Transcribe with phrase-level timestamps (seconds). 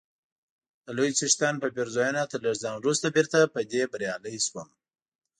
[0.85, 4.69] د لوی څښتن په پېرزوینه تر لږ ځنډ وروسته بیرته په دې بریالی سوم،